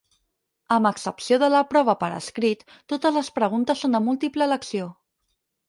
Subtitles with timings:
[0.75, 2.65] Amb excepció de la prova per escrit,
[2.95, 4.93] totes les preguntes són de múltiple elecció.